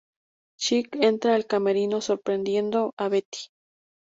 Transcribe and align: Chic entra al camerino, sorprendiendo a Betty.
Chic 0.67 0.95
entra 1.09 1.35
al 1.35 1.45
camerino, 1.45 2.01
sorprendiendo 2.01 2.91
a 2.97 3.07
Betty. 3.07 3.49